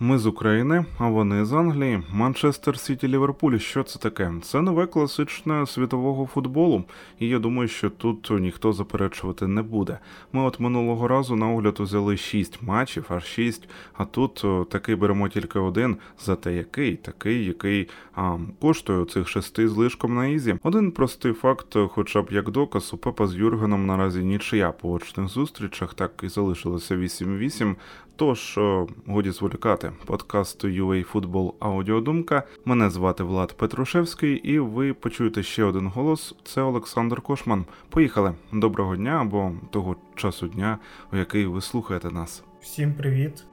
Ми 0.00 0.18
з 0.18 0.26
України, 0.26 0.84
а 0.98 1.08
вони 1.08 1.44
з 1.44 1.52
Англії. 1.52 2.02
Манчестер 2.12 2.78
Сіті 2.78 3.08
Ліверпуль. 3.08 3.58
Що 3.58 3.82
це 3.82 3.98
таке? 3.98 4.32
Це 4.42 4.60
нове 4.60 4.86
класіко 4.86 5.66
світового 5.66 6.26
футболу, 6.26 6.84
і 7.18 7.28
я 7.28 7.38
думаю, 7.38 7.68
що 7.68 7.90
тут 7.90 8.30
ніхто 8.30 8.72
заперечувати 8.72 9.46
не 9.46 9.62
буде. 9.62 9.98
Ми 10.32 10.42
от 10.42 10.60
минулого 10.60 11.08
разу 11.08 11.36
на 11.36 11.48
огляд 11.48 11.80
взяли 11.80 12.16
шість 12.16 12.62
матчів, 12.62 13.04
аж 13.08 13.24
шість. 13.24 13.68
А 13.92 14.04
тут 14.04 14.44
такий 14.70 14.94
беремо 14.94 15.28
тільки 15.28 15.58
один. 15.58 15.96
Зате 16.20 16.52
який, 16.54 16.96
такий, 16.96 17.44
який 17.44 17.88
а, 18.14 18.38
коштує 18.60 19.04
цих 19.04 19.28
шести 19.28 19.68
з 19.68 19.74
лишком 19.74 20.14
на 20.14 20.26
easy. 20.26 20.58
Один 20.62 20.92
простий 20.92 21.32
факт, 21.32 21.76
хоча 21.90 22.22
б 22.22 22.28
як 22.30 22.50
доказ, 22.50 22.94
у 22.94 22.96
Пепа 22.96 23.26
з 23.26 23.34
Юргеном 23.36 23.86
наразі 23.86 24.24
нічия 24.24 24.72
по 24.72 24.90
очних 24.90 25.28
зустрічах, 25.28 25.94
так 25.94 26.12
і 26.22 26.28
залишилося 26.28 26.96
8-8. 26.96 27.74
Тож 28.16 28.58
годі 29.06 29.30
зволікати 29.30 29.92
подкасту 30.04 30.24
подкаст 30.24 30.64
UA 30.64 31.12
Football 31.12 31.52
Аудіодумка. 31.60 32.42
Мене 32.64 32.90
звати 32.90 33.22
Влад 33.22 33.52
Петрушевський, 33.52 34.36
і 34.36 34.58
ви 34.58 34.94
почуєте 34.94 35.42
ще 35.42 35.64
один 35.64 35.86
голос. 35.86 36.34
Це 36.44 36.62
Олександр 36.62 37.20
Кошман. 37.20 37.64
Поїхали. 37.88 38.34
Доброго 38.52 38.96
дня 38.96 39.10
або 39.20 39.52
того 39.70 39.96
часу 40.14 40.48
дня, 40.48 40.78
у 41.12 41.16
який 41.16 41.46
ви 41.46 41.60
слухаєте 41.60 42.10
нас. 42.10 42.44
Всім 42.60 42.94
привіт. 42.94 43.44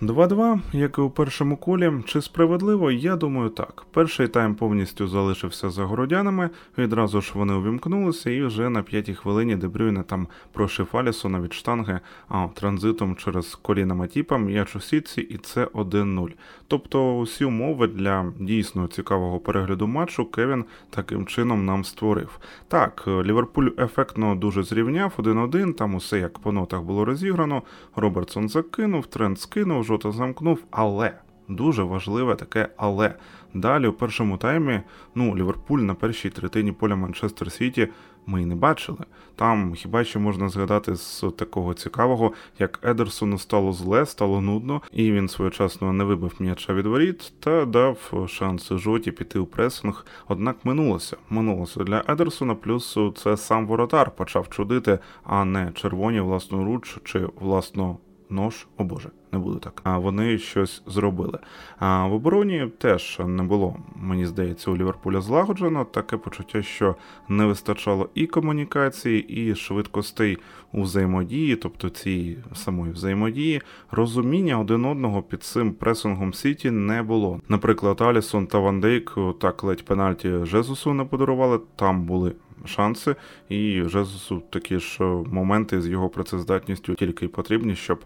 2-2, 0.00 0.60
як 0.72 0.98
і 0.98 1.00
у 1.00 1.10
першому 1.10 1.56
колі, 1.56 1.92
чи 2.06 2.22
справедливо? 2.22 2.90
Я 2.90 3.16
думаю, 3.16 3.48
так. 3.48 3.86
Перший 3.90 4.28
тайм 4.28 4.54
повністю 4.54 5.08
залишився 5.08 5.70
за 5.70 5.84
городянами. 5.84 6.50
Відразу 6.78 7.20
ж 7.20 7.32
вони 7.34 7.54
увімкнулися, 7.54 8.30
і 8.30 8.42
вже 8.42 8.68
на 8.70 8.82
п'ятій 8.82 9.14
хвилині 9.14 9.56
Дебрюйне 9.56 10.02
там 10.02 10.28
прошив 10.52 10.88
Алісона 10.92 11.40
від 11.40 11.52
штанги, 11.52 12.00
а 12.28 12.48
транзитом 12.54 13.16
через 13.16 13.54
коліна 13.54 13.94
Матіпа 13.94 14.38
м'яч 14.38 14.76
у 14.76 14.80
сітці, 14.80 15.20
і 15.20 15.38
це 15.38 15.64
1-0. 15.64 16.28
Тобто 16.68 17.18
усі 17.18 17.44
умови 17.44 17.86
для 17.86 18.32
дійсно 18.40 18.86
цікавого 18.86 19.38
перегляду 19.38 19.86
матчу 19.86 20.24
Кевін 20.24 20.64
таким 20.90 21.26
чином 21.26 21.64
нам 21.64 21.84
створив. 21.84 22.38
Так, 22.68 23.04
Ліверпуль 23.08 23.68
ефектно 23.78 24.34
дуже 24.34 24.62
зрівняв 24.62 25.12
1-1, 25.18 25.72
там 25.72 25.94
усе 25.94 26.18
як 26.18 26.38
по 26.38 26.52
нотах 26.52 26.82
було 26.82 27.04
розіграно. 27.04 27.62
Робертсон 27.96 28.48
закинув, 28.48 29.06
тренд 29.06 29.40
скинув 29.40 29.83
жота 29.84 30.12
замкнув, 30.12 30.64
але 30.70 31.12
дуже 31.48 31.82
важливе 31.82 32.34
таке 32.34 32.68
але. 32.76 33.14
Далі 33.54 33.86
у 33.86 33.92
першому 33.92 34.36
таймі 34.36 34.80
ну, 35.14 35.36
Ліверпуль 35.36 35.80
на 35.80 35.94
першій 35.94 36.30
третині 36.30 36.72
поля 36.72 36.96
Манчестер 36.96 37.52
Сіті 37.52 37.88
ми 38.26 38.42
й 38.42 38.46
не 38.46 38.54
бачили. 38.54 38.98
Там 39.36 39.74
хіба 39.74 40.04
що 40.04 40.20
можна 40.20 40.48
згадати 40.48 40.96
з 40.96 41.24
такого 41.36 41.74
цікавого, 41.74 42.32
як 42.58 42.80
Едерсону 42.82 43.38
стало 43.38 43.72
зле, 43.72 44.06
стало 44.06 44.40
нудно, 44.40 44.82
і 44.92 45.12
він 45.12 45.28
своєчасно 45.28 45.92
не 45.92 46.04
вибив 46.04 46.34
м'яча 46.38 46.74
від 46.74 46.86
воріт 46.86 47.32
та 47.40 47.64
дав 47.64 48.26
шанс 48.28 48.72
жоті 48.72 49.12
піти 49.12 49.38
у 49.38 49.46
пресинг. 49.46 50.06
Однак 50.28 50.56
минулося. 50.64 51.16
Минулося 51.30 51.84
для 51.84 52.04
Едерсона, 52.08 52.54
плюс 52.54 52.98
це 53.16 53.36
сам 53.36 53.66
воротар 53.66 54.10
почав 54.10 54.48
чудити, 54.48 54.98
а 55.24 55.44
не 55.44 55.72
червоні 55.74 56.20
власноруч 56.20 56.98
чи 57.04 57.26
власно 57.40 57.96
нож, 58.30 58.66
о 58.76 58.84
Боже, 58.84 59.10
не 59.32 59.38
буду 59.38 59.58
так. 59.58 59.80
А 59.84 59.98
вони 59.98 60.38
щось 60.38 60.82
зробили. 60.86 61.38
А 61.78 62.06
в 62.06 62.12
обороні 62.12 62.68
теж 62.78 63.20
не 63.26 63.42
було, 63.42 63.76
мені 63.96 64.26
здається, 64.26 64.70
у 64.70 64.76
Ліверпуля 64.76 65.20
злагоджено 65.20 65.84
таке 65.84 66.16
почуття, 66.16 66.62
що 66.62 66.96
не 67.28 67.46
вистачало 67.46 68.08
і 68.14 68.26
комунікації, 68.26 69.20
і 69.20 69.54
швидкостей 69.54 70.38
у 70.72 70.82
взаємодії, 70.82 71.56
тобто 71.56 71.88
цієї 71.88 72.38
самої 72.54 72.92
взаємодії, 72.92 73.62
розуміння 73.90 74.58
один 74.58 74.84
одного 74.84 75.22
під 75.22 75.42
цим 75.42 75.72
пресингом 75.72 76.34
Сіті 76.34 76.70
не 76.70 77.02
було. 77.02 77.40
Наприклад, 77.48 78.00
Алісон 78.00 78.46
та 78.46 78.58
Ван 78.58 78.80
Дейк 78.80 79.14
так 79.40 79.64
ледь 79.64 79.84
пенальті 79.84 80.30
Жезусу 80.42 80.94
не 80.94 81.04
подарували. 81.04 81.60
Там 81.76 82.04
були 82.04 82.32
шанси, 82.64 83.16
і 83.48 83.82
Жезусу 83.86 84.42
такі 84.50 84.78
ж 84.78 85.04
моменти 85.04 85.80
з 85.80 85.86
його 85.86 86.08
працездатністю 86.08 86.94
тільки 86.94 87.24
й 87.24 87.28
потрібні, 87.28 87.76
щоб 87.76 88.04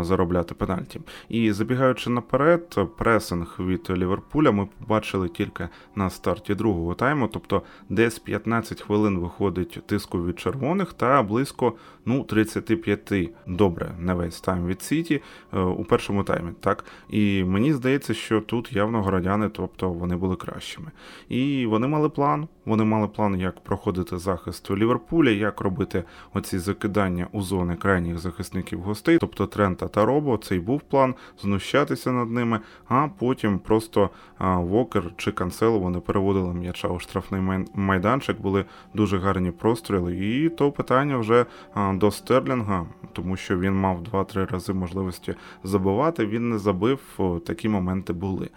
заробляти 0.00 0.54
пенальті. 0.54 1.00
І 1.28 1.52
забігаючи 1.52 2.10
наперед, 2.10 2.78
пресинг 2.98 3.56
від 3.58 3.90
Ліверпуля 3.90 4.50
ми 4.50 4.68
побачили 4.78 5.28
тільки 5.28 5.68
на 5.94 6.10
старті 6.10 6.54
другого 6.54 6.94
тайму, 6.94 7.28
тобто 7.28 7.62
десь 7.88 8.18
15 8.18 8.80
хвилин 8.80 9.18
виходить 9.18 9.78
тиску 9.86 10.24
від 10.24 10.40
червоних 10.40 10.92
та 10.92 11.22
близько 11.22 11.74
ну 12.06 12.24
35 12.24 13.30
добре, 13.46 13.94
не 13.98 14.14
весь 14.14 14.40
тайм 14.40 14.66
від 14.66 14.82
Сіті 14.82 15.22
е, 15.54 15.60
у 15.60 15.84
першому 15.84 16.24
таймі. 16.24 16.50
Так 16.60 16.84
і 17.08 17.44
мені 17.44 17.72
здається, 17.72 18.14
що 18.14 18.40
тут 18.40 18.72
явно 18.72 19.02
городяни, 19.02 19.48
тобто 19.48 19.90
вони 19.90 20.16
були 20.16 20.36
кращими. 20.36 20.90
І 21.28 21.66
вони 21.66 21.86
мали 21.86 22.08
план. 22.08 22.48
Вони 22.64 22.84
мали 22.84 23.08
план, 23.08 23.40
як 23.40 23.60
проходити 23.60 23.89
захист 23.96 24.70
у 24.70 24.76
Ліверпуля, 24.76 25.30
як 25.30 25.60
робити 25.60 26.04
оці 26.34 26.58
закидання 26.58 27.26
у 27.32 27.42
зони 27.42 27.76
крайніх 27.76 28.18
захисників 28.18 28.80
гостей, 28.80 29.18
тобто 29.18 29.46
Трента 29.46 29.88
та 29.88 30.04
Робо. 30.04 30.36
Цей 30.36 30.60
був 30.60 30.80
план 30.80 31.14
знущатися 31.42 32.12
над 32.12 32.30
ними, 32.30 32.60
а 32.88 33.08
потім 33.18 33.58
просто 33.58 34.10
Вокер 34.38 35.12
чи 35.16 35.32
Канцело 35.32 35.78
вони 35.78 36.00
переводили 36.00 36.54
м'яча 36.54 36.88
у 36.88 36.98
штрафний 36.98 37.66
майданчик, 37.74 38.40
були 38.40 38.64
дуже 38.94 39.18
гарні 39.18 39.50
простріли. 39.50 40.16
І 40.16 40.48
то 40.48 40.72
питання 40.72 41.16
вже 41.16 41.46
до 41.92 42.10
Стерлінга, 42.10 42.86
тому 43.12 43.36
що 43.36 43.58
він 43.58 43.74
мав 43.74 44.02
2-3 44.12 44.50
рази 44.50 44.72
можливості 44.72 45.34
забивати. 45.64 46.26
Він 46.26 46.50
не 46.50 46.58
забив, 46.58 47.00
такі 47.46 47.68
моменти 47.68 48.12
були. 48.12 48.48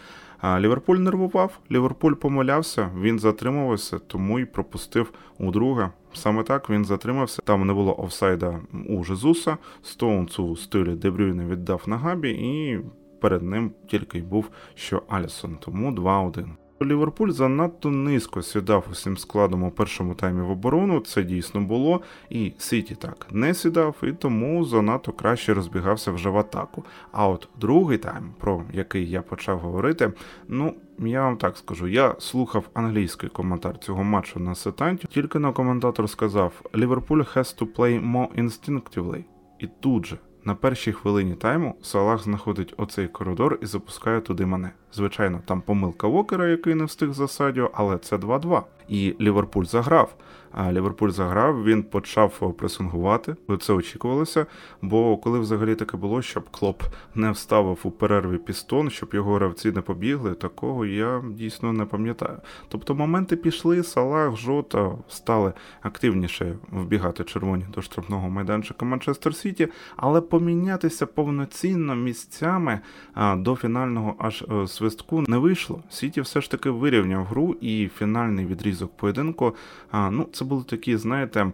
Ліверпуль 0.44 0.98
нервував, 0.98 1.60
Ліверпуль 1.72 2.14
помилявся, 2.14 2.92
він 3.00 3.20
затримувався, 3.20 4.00
тому 4.00 4.40
й 4.40 4.46
пропустив 4.46 5.14
у 5.40 5.52
друга. 5.52 5.92
Саме 6.14 6.44
так 6.44 6.70
він 6.70 6.86
затримався. 6.86 7.42
Там 7.42 7.68
не 7.68 7.74
було 7.74 8.00
офсайда 8.00 8.60
у 8.90 9.04
Жезуса. 9.04 9.58
Стоунс 9.82 10.40
у 10.40 10.56
стилі 10.56 10.96
Дебрюйне 10.96 11.46
віддав 11.46 11.84
на 11.88 11.98
габі, 11.98 12.30
і 12.30 12.80
перед 13.22 13.44
ним 13.44 13.72
тільки 13.88 14.18
й 14.18 14.22
був 14.22 14.50
що 14.76 15.02
Алісон. 15.08 15.58
Тому 15.62 15.92
2-1. 15.92 16.50
Ліверпуль 16.86 17.30
занадто 17.30 17.90
низько 17.90 18.42
сідав 18.42 18.86
усім 18.92 19.18
складом 19.18 19.64
у 19.64 19.72
першому 19.72 20.16
таймі 20.16 20.42
в 20.42 20.50
оборону, 20.50 21.00
це 21.00 21.24
дійсно 21.24 21.62
було, 21.62 22.02
і 22.30 22.54
Сіті 22.58 22.96
так 22.96 23.28
не 23.32 23.54
сідав, 23.54 23.96
і 24.04 24.12
тому 24.12 24.66
занадто 24.66 25.12
краще 25.12 25.54
розбігався 25.54 26.12
вже 26.12 26.30
в 26.30 26.38
атаку. 26.38 26.84
А 27.12 27.28
от 27.28 27.50
другий 27.60 27.98
тайм, 27.98 28.34
про 28.40 28.64
який 28.74 29.10
я 29.10 29.22
почав 29.22 29.60
говорити, 29.60 30.14
ну 30.48 30.74
я 31.00 31.22
вам 31.22 31.38
так 31.38 31.58
скажу, 31.58 31.88
я 31.88 32.16
слухав 32.20 32.70
англійський 32.74 33.30
коментар 33.30 33.80
цього 33.80 34.04
матчу 34.04 34.40
на 34.40 34.56
сетанті, 34.56 35.08
тільки 35.08 35.40
на 35.40 35.52
коментатор 35.52 36.10
сказав: 36.10 36.62
Ліверпуль 36.76 37.22
has 37.22 37.62
to 37.62 37.76
play 37.76 38.12
more 38.12 38.44
instinctively. 38.44 39.24
І 39.60 39.68
тут 39.82 40.06
же. 40.06 40.18
На 40.46 40.56
першій 40.56 40.92
хвилині 40.92 41.36
тайму 41.36 41.76
Салах 41.82 42.24
знаходить 42.24 42.74
оцей 42.78 43.08
коридор 43.08 43.60
і 43.62 43.66
запускає 43.66 44.22
туди 44.22 44.46
мене. 44.46 44.72
Звичайно, 44.94 45.42
там 45.46 45.62
помилка 45.62 46.08
Вокера, 46.08 46.48
який 46.48 46.76
не 46.76 46.86
встиг 46.86 47.14
за 47.14 47.28
Садіо, 47.28 47.72
але 47.74 47.98
це 47.98 48.16
2-2. 48.16 48.62
І 48.94 49.16
Ліверпуль 49.22 49.66
заграв. 49.66 50.16
А 50.54 50.72
Ліверпуль 50.72 51.10
заграв, 51.10 51.64
він 51.64 51.84
почав 51.84 52.54
пресингувати. 52.58 53.36
Це 53.62 53.74
очікувалося. 53.74 54.46
Бо 54.82 55.18
коли 55.18 55.40
взагалі 55.40 55.76
таке 55.76 55.98
було, 55.98 56.22
щоб 56.22 56.50
Клоп 56.50 56.84
не 57.16 57.32
вставив 57.32 57.80
у 57.84 57.92
перерві 57.92 58.38
пістон, 58.38 58.90
щоб 58.90 59.10
його 59.14 59.36
гравці 59.36 59.72
не 59.72 59.82
побігли, 59.82 60.34
такого 60.34 60.86
я 60.86 61.24
дійсно 61.32 61.74
не 61.74 61.86
пам'ятаю. 61.86 62.38
Тобто 62.68 62.96
моменти 62.96 63.36
пішли, 63.36 63.84
Салах, 63.84 64.38
Жота 64.38 64.92
стали 65.10 65.54
активніше 65.82 66.56
вбігати 66.72 67.24
червоні 67.24 67.66
до 67.74 67.82
штрафного 67.82 68.30
майданчика 68.30 68.86
Манчестер 68.86 69.36
Сіті, 69.36 69.68
але 69.96 70.22
помінятися 70.22 71.06
повноцінно 71.06 71.96
місцями 71.96 72.80
до 73.36 73.56
фінального 73.56 74.16
аж 74.20 74.44
е, 74.52 74.68
свистку 74.68 75.22
не 75.22 75.38
вийшло. 75.38 75.84
Сіті 75.90 76.22
все 76.22 76.42
ж 76.42 76.52
таки 76.52 76.70
вирівняв 76.70 77.26
гру 77.26 77.56
і 77.62 77.90
фінальний 77.98 78.46
відрізок 78.46 78.83
поєдинку. 78.90 79.56
Ну, 79.94 80.28
це 80.34 80.46
були 80.46 80.64
такі, 80.64 80.98
знаєте, 80.98 81.52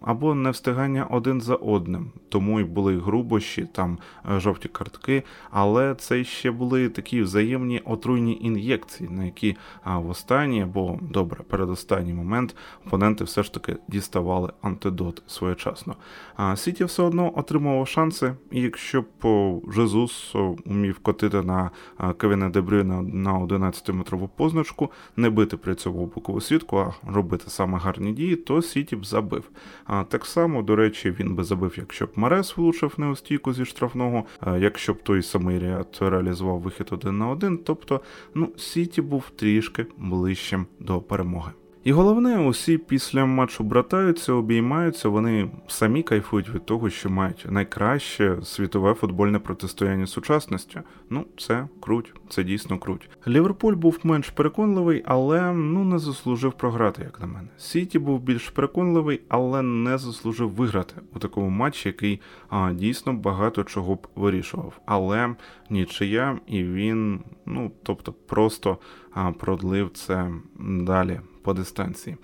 або 0.00 0.34
не 0.34 0.50
встигання 0.50 1.04
один 1.04 1.40
за 1.40 1.54
одним, 1.54 2.10
тому 2.28 2.60
й 2.60 2.64
були 2.64 2.98
грубощі, 2.98 3.68
там 3.72 3.98
е, 4.30 4.40
жовті 4.40 4.68
картки, 4.68 5.22
але 5.50 5.94
це 5.94 6.24
ще 6.24 6.50
були 6.50 6.88
такі 6.88 7.22
взаємні 7.22 7.82
отруйні 7.84 8.38
ін'єкції, 8.40 9.10
на 9.10 9.24
які 9.24 9.56
в 9.84 10.08
останній 10.08 10.62
або 10.62 10.98
добре, 11.02 11.42
передостанній 11.48 12.14
момент 12.14 12.56
опоненти 12.86 13.24
все 13.24 13.42
ж 13.42 13.54
таки 13.54 13.76
діставали 13.88 14.52
антидот 14.62 15.22
своєчасно. 15.26 15.96
А 16.36 16.56
Сіті 16.56 16.84
все 16.84 17.02
одно 17.02 17.38
отримував 17.38 17.88
шанси, 17.88 18.34
і 18.50 18.60
якщо 18.60 19.02
б 19.02 19.26
Жезус 19.72 20.34
умів 20.66 20.98
котити 20.98 21.42
на 21.42 21.70
Кевіна 22.18 22.48
Дебрюна 22.48 23.02
на 23.02 23.32
11-метрову 23.34 24.28
позначку, 24.36 24.90
не 25.16 25.30
бити 25.30 25.56
при 25.56 25.74
цьому 25.74 26.06
боку 26.06 26.32
атакову 26.34 26.40
сітку, 26.40 26.94
робити 27.06 27.44
саме 27.48 27.78
гарні 27.78 28.12
дії, 28.12 28.36
то 28.36 28.62
Сіті 28.62 28.96
б 28.96 29.06
забив. 29.06 29.50
А 29.84 30.04
так 30.04 30.26
само, 30.26 30.62
до 30.62 30.76
речі, 30.76 31.10
він 31.10 31.34
би 31.34 31.44
забив, 31.44 31.74
якщо 31.76 32.06
б 32.06 32.10
Марес 32.16 32.56
влучив 32.56 32.94
неостійку 32.96 33.52
зі 33.52 33.64
штрафного, 33.64 34.24
якщо 34.58 34.94
б 34.94 35.02
той 35.02 35.22
самий 35.22 35.58
ряд 35.58 35.98
реалізував 36.00 36.60
вихід 36.60 36.88
один 36.90 37.18
на 37.18 37.28
один. 37.28 37.58
Тобто, 37.58 38.00
ну, 38.34 38.48
Сіті 38.56 39.02
був 39.02 39.30
трішки 39.36 39.86
ближчим 39.96 40.66
до 40.80 41.00
перемоги. 41.00 41.52
І 41.84 41.92
головне, 41.92 42.38
усі 42.38 42.78
після 42.78 43.26
матчу 43.26 43.64
братаються, 43.64 44.32
обіймаються, 44.32 45.08
вони 45.08 45.50
самі 45.68 46.02
кайфують 46.02 46.48
від 46.48 46.66
того, 46.66 46.90
що 46.90 47.10
мають 47.10 47.46
найкраще 47.50 48.36
світове 48.42 48.94
футбольне 48.94 49.38
протистояння 49.38 50.06
сучасності. 50.06 50.80
Ну, 51.10 51.26
це 51.38 51.68
круть, 51.80 52.14
це 52.28 52.44
дійсно 52.44 52.78
круть. 52.78 53.10
Ліверпуль 53.28 53.74
був 53.74 53.98
менш 54.02 54.30
переконливий, 54.30 55.02
але 55.06 55.52
ну 55.52 55.84
не 55.84 55.98
заслужив 55.98 56.52
програти, 56.52 57.02
як 57.02 57.20
на 57.20 57.26
мене. 57.26 57.48
Сіті 57.58 57.98
був 57.98 58.20
більш 58.20 58.48
переконливий, 58.50 59.20
але 59.28 59.62
не 59.62 59.98
заслужив 59.98 60.50
виграти 60.50 60.94
у 61.14 61.18
такому 61.18 61.50
матчі, 61.50 61.88
який 61.88 62.20
а, 62.48 62.72
дійсно 62.72 63.12
багато 63.12 63.64
чого 63.64 63.94
б 63.94 64.06
вирішував. 64.14 64.80
Але 64.86 65.34
нічия, 65.70 66.38
і 66.46 66.64
він, 66.64 67.20
ну 67.46 67.72
тобто, 67.82 68.12
просто 68.12 68.78
продлив 69.38 69.90
це 69.94 70.30
далі 70.60 71.20
по 71.42 71.54
дистанції. 71.54 72.16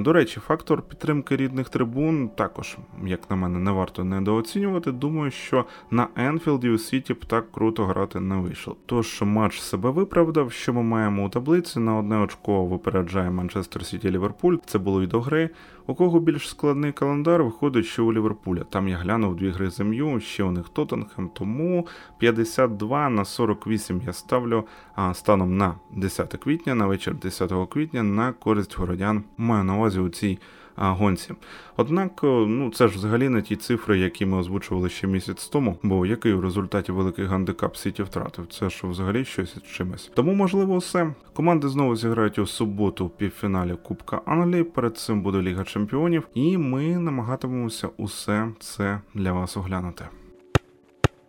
До 0.00 0.12
речі, 0.12 0.40
фактор 0.40 0.82
підтримки 0.82 1.36
рідних 1.36 1.68
трибун 1.68 2.28
також, 2.28 2.76
як 3.04 3.30
на 3.30 3.36
мене, 3.36 3.58
не 3.58 3.70
варто 3.70 4.04
недооцінювати. 4.04 4.92
Думаю, 4.92 5.30
що 5.30 5.64
на 5.90 6.08
Енфілді 6.16 6.70
у 6.70 6.78
Сіті 6.78 7.14
б 7.14 7.24
так 7.24 7.52
круто 7.52 7.84
грати 7.84 8.20
не 8.20 8.36
вийшло. 8.36 8.76
Тож 8.86 9.22
матч 9.22 9.60
себе 9.60 9.90
виправдав, 9.90 10.52
що 10.52 10.72
ми 10.72 10.82
маємо 10.82 11.24
у 11.24 11.28
таблиці 11.28 11.78
на 11.78 11.98
одне 11.98 12.18
очко 12.18 12.64
випереджає 12.64 13.30
Манчестер 13.30 13.86
Сіті 13.86 14.10
Ліверпуль. 14.10 14.56
Це 14.66 14.78
було 14.78 15.02
й 15.02 15.06
до 15.06 15.20
гри. 15.20 15.50
У 15.88 15.94
кого 15.94 16.20
більш 16.20 16.48
складний 16.48 16.92
календар, 16.92 17.42
виходить, 17.42 17.86
що 17.86 18.06
у 18.06 18.12
Ліверпуля. 18.12 18.64
Там 18.64 18.88
я 18.88 18.96
глянув 18.96 19.36
дві 19.36 19.50
гри 19.50 19.70
з 19.70 19.80
МЮ, 19.80 20.20
ще 20.20 20.44
у 20.44 20.50
них 20.50 20.68
Тоттенхем, 20.68 21.28
тому 21.28 21.86
52 22.18 23.08
на 23.08 23.24
48 23.24 24.02
я 24.06 24.12
ставлю 24.12 24.64
а 24.94 25.14
станом 25.14 25.56
на 25.56 25.74
10 25.90 26.36
квітня, 26.36 26.74
на 26.74 26.86
вечір 26.86 27.14
10 27.14 27.52
квітня, 27.68 28.02
на 28.02 28.32
користь 28.32 28.78
городян 28.78 29.24
маю 29.36 29.64
на 29.64 29.76
увазі 29.76 30.00
у 30.00 30.08
цій 30.08 30.38
гонці. 30.76 31.34
Однак, 31.76 32.20
ну 32.22 32.70
це 32.70 32.88
ж 32.88 32.94
взагалі 32.94 33.28
не 33.28 33.42
ті 33.42 33.56
цифри, 33.56 33.98
які 33.98 34.26
ми 34.26 34.38
озвучували 34.38 34.88
ще 34.88 35.06
місяць 35.06 35.48
тому, 35.48 35.78
бо 35.82 36.06
який 36.06 36.32
в 36.32 36.40
результаті 36.40 36.92
великий 36.92 37.24
гандикап 37.24 37.76
Сіті 37.76 38.02
втратив, 38.02 38.46
це 38.46 38.70
ж 38.70 38.86
взагалі 38.86 39.24
щось 39.24 39.56
чимось. 39.62 40.10
Тому, 40.14 40.34
можливо, 40.34 40.78
все. 40.78 41.14
Команди 41.32 41.68
знову 41.68 41.96
зіграють 41.96 42.38
у 42.38 42.46
суботу 42.46 43.06
в 43.06 43.10
півфіналі 43.10 43.74
Кубка 43.82 44.20
Англії. 44.26 44.64
Перед 44.64 44.98
цим 44.98 45.22
буде 45.22 45.42
Ліга 45.42 45.64
Чемпіонів, 45.64 46.28
і 46.34 46.58
ми 46.58 46.98
намагатимемося 46.98 47.88
усе 47.96 48.48
це 48.60 49.00
для 49.14 49.32
вас 49.32 49.56
оглянути. 49.56 50.04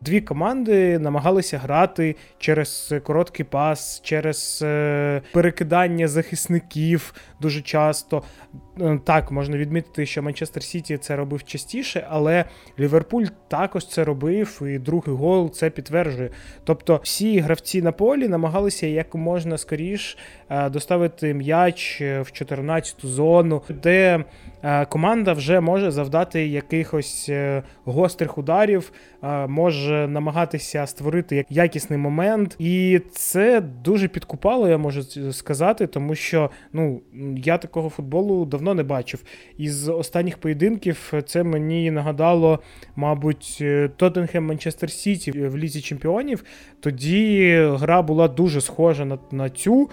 Дві 0.01 0.21
команди 0.21 0.99
намагалися 0.99 1.57
грати 1.57 2.15
через 2.37 2.93
короткий 3.03 3.45
пас, 3.45 4.01
через 4.03 4.59
е, 4.63 5.21
перекидання 5.33 6.07
захисників 6.07 7.13
дуже 7.41 7.61
часто. 7.61 8.23
Е, 8.81 8.99
так, 9.03 9.31
можна 9.31 9.57
відмітити, 9.57 10.05
що 10.05 10.23
Манчестер 10.23 10.63
Сіті 10.63 10.97
це 10.97 11.15
робив 11.15 11.43
частіше, 11.43 12.07
але 12.09 12.45
Ліверпуль 12.79 13.25
також 13.47 13.87
це 13.87 14.03
робив, 14.03 14.61
і 14.61 14.79
другий 14.79 15.15
гол 15.15 15.51
це 15.51 15.69
підтверджує. 15.69 16.29
Тобто 16.63 16.99
всі 17.03 17.39
гравці 17.39 17.81
на 17.81 17.91
полі 17.91 18.27
намагалися 18.27 18.87
як 18.87 19.15
можна 19.15 19.57
скоріш 19.57 20.17
е, 20.49 20.69
доставити 20.69 21.33
м'яч 21.33 22.01
в 22.01 22.27
14-ту 22.33 23.07
зону, 23.07 23.61
де 23.69 24.23
команда 24.89 25.33
вже 25.33 25.59
може 25.59 25.91
завдати 25.91 26.47
якихось 26.47 27.29
гострих 27.85 28.37
ударів, 28.37 28.91
може 29.47 29.86
намагатися 29.93 30.87
створити 30.87 31.45
якісний 31.49 31.99
момент. 31.99 32.55
І 32.59 33.01
це 33.11 33.61
дуже 33.61 34.07
підкупало, 34.07 34.67
я 34.67 34.77
можу 34.77 35.03
сказати, 35.33 35.87
тому 35.87 36.15
що 36.15 36.49
ну 36.73 37.01
я 37.37 37.57
такого 37.57 37.89
футболу 37.89 38.45
давно 38.45 38.73
не 38.73 38.83
бачив. 38.83 39.23
Із 39.57 39.89
останніх 39.89 40.37
поєдинків 40.37 41.13
це 41.25 41.43
мені 41.43 41.91
нагадало, 41.91 42.59
мабуть, 42.95 43.63
Тоттенхем 43.95 44.45
Манчестер 44.45 44.91
Сіті 44.91 45.31
в 45.31 45.57
лізі 45.57 45.81
чемпіонів. 45.81 46.43
Тоді 46.79 47.55
гра 47.73 48.01
була 48.01 48.27
дуже 48.27 48.61
схожа 48.61 49.05
на, 49.05 49.17
на 49.31 49.49
цю. 49.49 49.89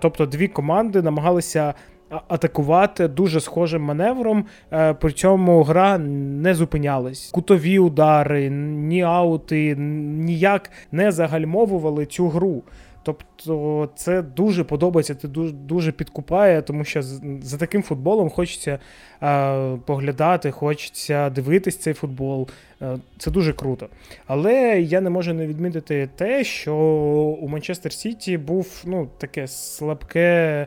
Тобто 0.00 0.26
дві 0.26 0.48
команди 0.48 1.02
намагалися 1.02 1.74
атакувати 2.08 3.08
дуже 3.08 3.40
схожим 3.40 3.82
маневром. 3.82 4.44
Е, 4.72 4.94
при 4.94 5.12
цьому 5.12 5.62
гра 5.62 5.98
не 5.98 6.54
зупинялась. 6.54 7.30
Кутові 7.32 7.78
удари, 7.78 8.50
ні 8.50 9.02
аути 9.02 9.76
ніяк 9.76 10.70
не 10.92 11.12
загальмовували 11.12 12.06
цю 12.06 12.28
гру. 12.28 12.62
Тобто 13.06 13.88
це 13.96 14.22
дуже 14.22 14.64
подобається, 14.64 15.14
це 15.14 15.28
дуже 15.28 15.52
дуже 15.52 15.92
підкупає, 15.92 16.62
тому 16.62 16.84
що 16.84 17.02
за 17.42 17.56
таким 17.58 17.82
футболом 17.82 18.30
хочеться 18.30 18.78
е, 19.22 19.76
поглядати, 19.76 20.50
хочеться 20.50 21.30
дивитись 21.30 21.76
цей 21.76 21.94
футбол. 21.94 22.48
Е, 22.82 22.98
це 23.18 23.30
дуже 23.30 23.52
круто. 23.52 23.88
Але 24.26 24.80
я 24.80 25.00
не 25.00 25.10
можу 25.10 25.34
не 25.34 25.46
відмітити 25.46 26.08
те, 26.16 26.44
що 26.44 26.74
у 27.40 27.48
Манчестер 27.48 27.92
Сіті 27.92 28.38
був 28.38 28.82
ну, 28.86 29.08
таке 29.18 29.48
слабке. 29.48 30.66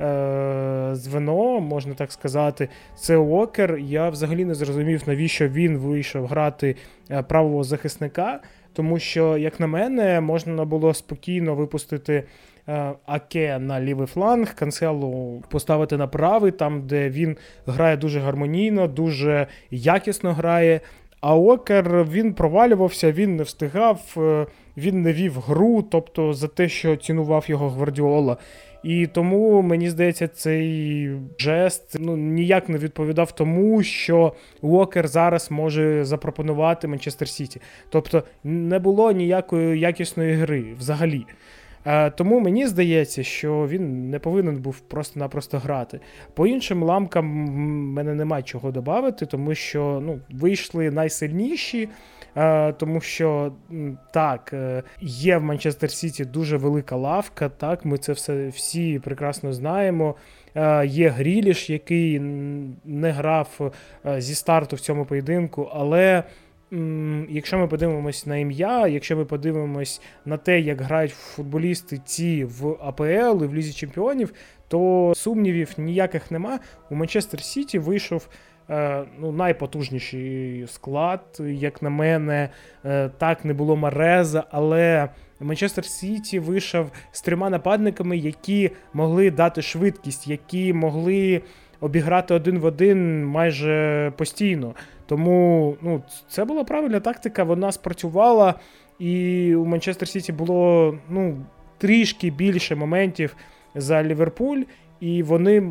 Е, 0.00 0.90
звено, 0.92 1.60
можна 1.60 1.94
так 1.94 2.12
сказати, 2.12 2.68
це 2.96 3.16
Уокер. 3.16 3.78
Я 3.78 4.08
взагалі 4.08 4.44
не 4.44 4.54
зрозумів, 4.54 5.02
навіщо 5.06 5.48
він 5.48 5.78
вийшов 5.78 6.26
грати 6.26 6.76
е, 7.10 7.22
правого 7.22 7.64
захисника, 7.64 8.40
тому 8.72 8.98
що, 8.98 9.36
як 9.36 9.60
на 9.60 9.66
мене, 9.66 10.20
можна 10.20 10.64
було 10.64 10.94
спокійно 10.94 11.54
випустити. 11.54 12.24
Е, 12.68 12.92
Аке 13.06 13.58
на 13.58 13.80
лівий 13.80 14.06
фланг, 14.06 14.54
Канцелу 14.54 15.42
поставити 15.50 15.96
на 15.96 16.06
правий, 16.06 16.52
там, 16.52 16.86
де 16.86 17.08
він 17.10 17.36
грає 17.66 17.96
дуже 17.96 18.20
гармонійно, 18.20 18.86
дуже 18.86 19.46
якісно 19.70 20.32
грає. 20.32 20.80
А 21.20 21.36
Окер 21.36 22.04
він 22.04 22.34
провалювався, 22.34 23.12
він 23.12 23.36
не 23.36 23.42
встигав, 23.42 24.16
він 24.76 25.02
не 25.02 25.12
вів 25.12 25.40
гру, 25.40 25.82
тобто 25.82 26.32
за 26.32 26.48
те, 26.48 26.68
що 26.68 26.96
цінував 26.96 27.44
його 27.48 27.70
Гвардіола. 27.70 28.36
І 28.82 29.06
тому 29.06 29.62
мені 29.62 29.90
здається, 29.90 30.28
цей 30.28 31.10
жест 31.38 31.96
ну 32.00 32.16
ніяк 32.16 32.68
не 32.68 32.78
відповідав 32.78 33.32
тому, 33.32 33.82
що 33.82 34.32
Уокер 34.60 35.08
зараз 35.08 35.50
може 35.50 36.04
запропонувати 36.04 36.88
Манчестер 36.88 37.28
Сіті. 37.28 37.60
Тобто 37.88 38.22
не 38.44 38.78
було 38.78 39.12
ніякої 39.12 39.80
якісної 39.80 40.34
гри 40.34 40.64
взагалі. 40.78 41.26
Е, 41.86 42.10
тому 42.10 42.40
мені 42.40 42.66
здається, 42.66 43.22
що 43.22 43.66
він 43.68 44.10
не 44.10 44.18
повинен 44.18 44.56
був 44.56 44.80
просто-напросто 44.80 45.58
грати. 45.58 46.00
По 46.34 46.46
іншим 46.46 46.82
ламкам 46.82 47.26
мене 47.92 48.14
немає 48.14 48.42
чого 48.42 48.70
додати, 48.70 49.26
тому 49.26 49.54
що 49.54 50.02
ну, 50.04 50.20
вийшли 50.30 50.90
найсильніші. 50.90 51.88
Е, 52.36 52.72
тому 52.72 53.00
що 53.00 53.52
так, 54.12 54.50
е, 54.52 54.82
є 55.00 55.38
в 55.38 55.42
Манчестер 55.42 55.90
Сіті 55.90 56.24
дуже 56.24 56.56
велика 56.56 56.96
лавка. 56.96 57.48
Так, 57.48 57.84
ми 57.84 57.98
це 57.98 58.12
все 58.12 58.48
всі 58.48 58.98
прекрасно 58.98 59.52
знаємо. 59.52 60.14
Е, 60.54 60.86
є 60.86 61.08
Гріліш, 61.08 61.70
який 61.70 62.20
не 62.84 63.10
грав 63.10 63.72
зі 64.18 64.34
старту 64.34 64.76
в 64.76 64.80
цьому 64.80 65.04
поєдинку, 65.04 65.70
але. 65.72 66.22
Якщо 67.28 67.58
ми 67.58 67.66
подивимось 67.68 68.26
на 68.26 68.36
ім'я, 68.36 68.86
якщо 68.86 69.16
ми 69.16 69.24
подивимось 69.24 70.00
на 70.24 70.36
те, 70.36 70.60
як 70.60 70.80
грають 70.80 71.12
футболісти 71.12 72.00
ці 72.04 72.44
в 72.44 72.76
АПЛ 72.80 73.44
і 73.44 73.46
в 73.46 73.54
Лізі 73.54 73.72
Чемпіонів, 73.72 74.32
то 74.68 75.12
сумнівів 75.16 75.74
ніяких 75.78 76.30
нема. 76.30 76.58
У 76.90 76.94
Манчестер 76.94 77.40
Сіті 77.40 77.78
вийшов 77.78 78.28
ну, 79.18 79.32
найпотужніший 79.32 80.66
склад, 80.66 81.40
як 81.40 81.82
на 81.82 81.90
мене, 81.90 82.48
е, 82.84 83.10
так 83.18 83.44
не 83.44 83.54
було 83.54 83.76
Мареза, 83.76 84.44
але 84.50 85.08
Манчестер 85.40 85.84
Сіті 85.84 86.38
вийшов 86.38 86.90
з 87.12 87.22
трьома 87.22 87.50
нападниками, 87.50 88.16
які 88.16 88.70
могли 88.92 89.30
дати 89.30 89.62
швидкість, 89.62 90.28
які 90.28 90.72
могли 90.72 91.42
обіграти 91.80 92.34
один 92.34 92.58
в 92.58 92.64
один 92.64 93.26
майже 93.26 94.12
постійно. 94.16 94.74
Тому 95.06 95.76
ну, 95.82 96.02
це 96.28 96.44
була 96.44 96.64
правильна 96.64 97.00
тактика, 97.00 97.44
вона 97.44 97.72
спрацювала, 97.72 98.54
і 98.98 99.54
у 99.54 99.64
Манчестер 99.64 100.08
Сіті 100.08 100.32
було 100.32 100.94
ну, 101.10 101.46
трішки 101.78 102.30
більше 102.30 102.74
моментів 102.74 103.36
за 103.74 104.02
Ліверпуль. 104.02 104.62
І 105.00 105.22
вони 105.22 105.62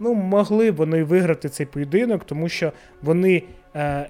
ну, 0.00 0.14
могли 0.14 0.70
вони 0.70 1.04
виграти 1.04 1.48
цей 1.48 1.66
поєдинок, 1.66 2.24
тому 2.24 2.48
що 2.48 2.72
вони 3.02 3.42
е, 3.76 4.06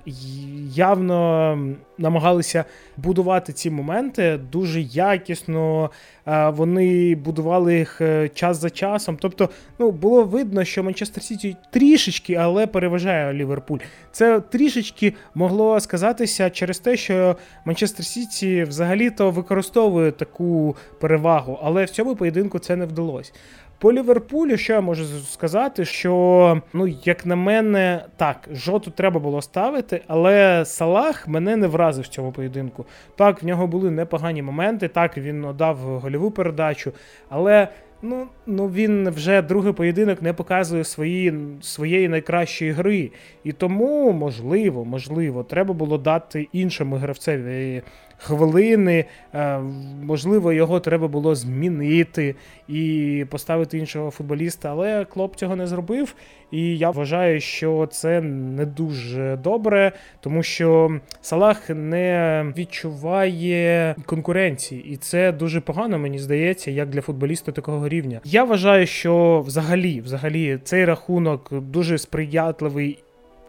явно 0.75 1.59
намагалися 1.99 2.65
будувати 2.97 3.53
ці 3.53 3.71
моменти 3.71 4.41
дуже 4.53 4.81
якісно. 4.81 5.91
Е, 6.27 6.49
вони 6.49 7.15
будували 7.15 7.79
їх 7.79 8.01
е, 8.01 8.29
час 8.29 8.61
за 8.61 8.71
часом. 8.71 9.17
Тобто, 9.21 9.49
ну 9.79 9.91
було 9.91 10.25
видно, 10.25 10.65
що 10.65 10.83
Манчестер 10.83 11.23
Сіті 11.23 11.57
трішечки, 11.71 12.35
але 12.35 12.67
переважає 12.67 13.33
Ліверпуль. 13.33 13.79
Це 14.13 14.41
трішечки 14.41 15.15
могло 15.35 15.81
сказатися 15.81 16.51
через 16.51 16.79
те, 16.79 16.97
що 16.97 17.37
Манчестер 17.65 18.05
Сіті 18.05 18.65
взагалі-то 18.65 19.31
використовує 19.31 20.13
таку 20.13 20.77
перевагу, 21.01 21.59
але 21.63 21.85
в 21.85 21.91
цьому 21.91 22.17
поєдинку 22.17 22.59
це 22.59 22.77
не 22.77 22.87
вдалося. 22.87 23.33
По 23.79 23.93
Ліверпулю, 23.93 24.57
що 24.57 24.73
я 24.73 24.81
можу 24.81 25.05
сказати, 25.05 25.85
що, 25.85 26.63
ну, 26.73 26.87
як 26.87 27.27
на 27.27 27.37
мене, 27.37 28.05
так, 28.17 28.49
жоту 28.53 28.91
треба 28.91 29.21
було 29.21 29.43
ставити, 29.43 30.03
але 30.07 30.65
Салах 30.65 31.29
мене 31.29 31.57
не 31.57 31.67
вразив 31.67 32.05
в 32.05 32.09
цьому 32.09 32.33
поєдинку. 32.33 32.87
Так, 33.17 33.43
в 33.43 33.47
нього 33.47 33.67
були 33.67 33.91
непогані 33.91 34.43
моменти, 34.43 34.89
так, 34.89 35.19
він 35.19 35.47
дав 35.59 35.77
гольову 35.77 36.31
передачу, 36.31 36.93
але 37.29 37.69
ну, 38.03 38.27
ну 38.47 38.69
він 38.69 39.11
вже 39.11 39.43
другий 39.43 39.73
поєдинок 39.73 40.23
не 40.23 40.33
показує 40.33 40.85
свої, 40.85 41.35
своєї 41.61 42.09
найкращої 42.09 42.71
гри. 42.71 43.11
І 43.45 43.53
тому, 43.53 44.13
можливо, 44.13 44.85
можливо, 44.85 45.43
треба 45.43 45.75
було 45.75 45.99
дати 45.99 46.49
іншому 46.53 46.97
гравцеві 46.97 47.83
хвилини. 48.25 49.05
Е, 49.35 49.59
можливо, 50.03 50.53
його 50.53 50.81
треба 50.81 51.09
було 51.09 51.35
змінити 51.35 52.35
і 52.69 53.25
поставити 53.31 53.79
іншого 53.79 54.11
футболіста, 54.11 54.71
але 54.71 55.05
Клоп 55.05 55.37
цього 55.37 55.57
не 55.57 55.67
зробив. 55.67 56.15
І 56.51 56.79
я 56.79 56.91
вважаю, 56.91 57.41
що 57.41 57.89
це 57.93 58.21
не 58.21 58.67
дуже 58.67 59.39
добре, 59.45 59.93
тому 60.21 60.43
що 60.43 60.99
Салах 61.21 61.71
не 61.71 62.45
відчуває 62.57 63.95
конкуренції, 64.07 64.85
і 64.85 64.97
це 64.97 65.33
дуже 65.33 65.61
погано, 65.61 65.99
мені 65.99 66.19
здається, 66.19 66.71
як 66.71 66.89
для 66.89 67.01
футболіста 67.01 67.53
такого 67.53 67.89
рівня. 67.89 68.21
Я 68.25 68.45
вважаю, 68.45 68.87
що 68.87 69.45
взагалі, 69.47 70.01
взагалі, 70.01 70.59
цей 70.65 70.85
рахунок 70.85 71.49
дуже 71.53 71.99
сприятливий 71.99 72.99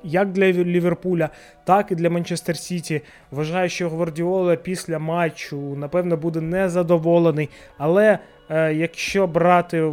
як 0.06 0.32
для 0.32 0.52
Ліверпуля, 0.52 1.30
так 1.66 1.92
і 1.92 1.96
для 1.96 2.10
Манчестер 2.10 2.58
Сіті. 2.58 3.02
Вважаю, 3.32 3.70
що 3.70 3.90
Гвардіола 3.90 4.56
після 4.56 5.00
матчу, 5.00 5.76
напевно, 5.76 6.18
буде 6.18 6.42
незадоволений. 6.42 7.50
Але 7.78 8.20
е, 8.50 8.74
якщо 8.74 9.28
брати 9.28 9.92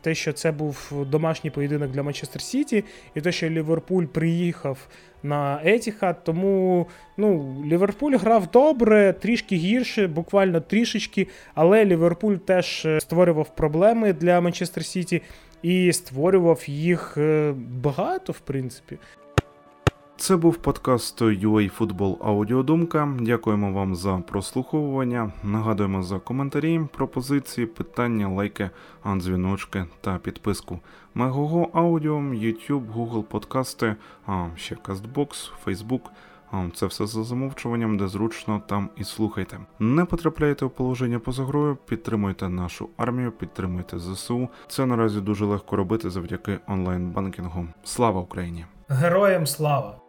те, 0.00 0.14
що 0.14 0.32
це 0.32 0.52
був 0.52 0.92
домашній 1.10 1.50
поєдинок 1.50 1.90
для 1.90 2.02
Манчестер 2.02 2.42
Сіті, 2.42 2.84
і 3.14 3.20
те, 3.20 3.32
що 3.32 3.48
Ліверпуль 3.48 4.04
приїхав 4.04 4.88
на 5.22 5.60
Етіхад, 5.64 6.24
тому 6.24 6.86
ну, 7.16 7.56
Ліверпуль 7.66 8.16
грав 8.16 8.50
добре, 8.50 9.14
трішки 9.20 9.56
гірше, 9.56 10.06
буквально 10.06 10.60
трішечки, 10.60 11.28
але 11.54 11.84
Ліверпуль 11.84 12.34
теж 12.34 12.86
е, 12.86 13.00
створював 13.00 13.54
проблеми 13.54 14.12
для 14.12 14.40
Манчестер 14.40 14.84
Сіті. 14.84 15.22
І 15.62 15.92
створював 15.92 16.64
їх 16.66 17.14
е, 17.16 17.54
багато, 17.82 18.32
в 18.32 18.38
принципі. 18.38 18.98
Це 20.18 20.36
був 20.36 20.56
подкаст 20.56 21.22
UA 21.22 21.68
Футбол 21.68 22.18
Аудіодумка. 22.24 23.08
Дякуємо 23.20 23.72
вам 23.72 23.94
за 23.94 24.16
прослуховування. 24.16 25.32
Нагадуємо 25.44 26.02
за 26.02 26.18
коментарі, 26.18 26.80
пропозиції, 26.92 27.66
питання, 27.66 28.28
лайки, 28.28 28.70
дзвіночки 29.16 29.84
та 30.00 30.18
підписку. 30.18 30.80
Мегого 31.14 31.70
аудіо, 31.72 32.16
YouTube, 32.16 32.92
Google 32.94 33.22
подкасти, 33.22 33.96
а 34.26 34.46
ще 34.56 34.74
Castbox, 34.74 35.50
Facebook. 35.66 36.00
Це 36.74 36.86
все 36.86 37.06
за 37.06 37.24
замовчуванням, 37.24 37.98
де 37.98 38.08
зручно 38.08 38.62
там 38.66 38.90
і 38.96 39.04
слухайте. 39.04 39.58
Не 39.78 40.04
потрапляйте 40.04 40.64
в 40.64 40.70
положення 40.70 41.18
поза 41.18 41.44
грою, 41.44 41.78
підтримуйте 41.86 42.48
нашу 42.48 42.88
армію, 42.96 43.32
підтримуйте 43.32 43.98
ЗСУ. 43.98 44.48
Це 44.68 44.86
наразі 44.86 45.20
дуже 45.20 45.44
легко 45.44 45.76
робити 45.76 46.10
завдяки 46.10 46.58
онлайн-банкінгу. 46.68 47.66
Слава 47.84 48.20
Україні! 48.20 48.64
Героям 48.88 49.46
слава! 49.46 50.05